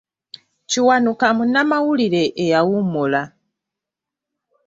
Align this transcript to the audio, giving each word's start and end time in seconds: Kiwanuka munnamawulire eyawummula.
Kiwanuka 0.69 1.25
munnamawulire 1.37 2.23
eyawummula. 2.43 3.21